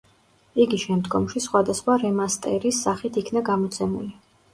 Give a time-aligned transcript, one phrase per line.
[0.63, 4.09] იგი შემდგომში სხვადასხვა რემასტერის სახით იქნა გამოცემული.